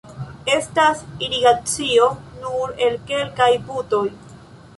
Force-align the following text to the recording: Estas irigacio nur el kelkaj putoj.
Estas 0.51 1.03
irigacio 1.27 2.07
nur 2.47 2.75
el 2.87 2.99
kelkaj 3.13 3.51
putoj. 3.71 4.03